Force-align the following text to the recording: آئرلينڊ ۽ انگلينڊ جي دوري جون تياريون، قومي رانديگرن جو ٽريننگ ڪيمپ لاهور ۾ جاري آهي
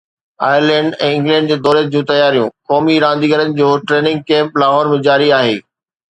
آئرلينڊ 0.45 0.93
۽ 1.07 1.09
انگلينڊ 1.17 1.51
جي 1.51 1.57
دوري 1.67 1.83
جون 1.95 2.07
تياريون، 2.11 2.49
قومي 2.71 2.95
رانديگرن 3.03 3.53
جو 3.59 3.67
ٽريننگ 3.91 4.25
ڪيمپ 4.31 4.57
لاهور 4.63 4.89
۾ 4.95 4.99
جاري 5.09 5.29
آهي 5.41 5.53